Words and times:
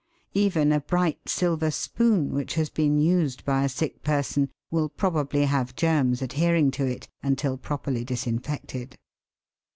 Even 0.33 0.71
a 0.71 0.79
bright 0.79 1.29
silver 1.29 1.69
spoon 1.69 2.31
which 2.33 2.55
has 2.55 2.71
been 2.71 2.97
used 2.97 3.45
by 3.45 3.63
a 3.63 3.69
sick 3.69 4.01
person 4.01 4.49
will 4.71 4.89
probably 4.89 5.45
have 5.45 5.75
germs 5.75 6.23
adhering 6.23 6.71
to 6.71 6.87
it 6.87 7.07
until 7.21 7.55
properly 7.55 8.03
disinfected. 8.03 8.97